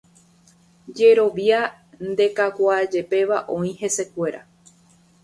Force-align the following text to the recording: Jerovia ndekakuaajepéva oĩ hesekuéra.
Jerovia 0.99 1.59
ndekakuaajepéva 2.13 3.37
oĩ 3.57 3.71
hesekuéra. 3.83 4.41